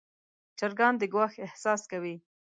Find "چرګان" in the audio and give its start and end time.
0.57-0.93